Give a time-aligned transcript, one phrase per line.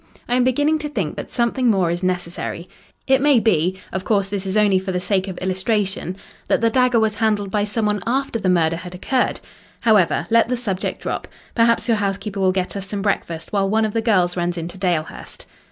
[0.27, 2.67] I am beginning to think that something more is necessary.
[3.05, 6.15] It may be of course, this is only for the sake of illustration
[6.47, 9.39] that the dagger was handled by some one after the murder had occurred.
[9.81, 11.27] However, let the subject drop.
[11.53, 14.75] Perhaps your housekeeper will get us some breakfast while one of the girls runs into
[14.79, 15.45] Dalehurst."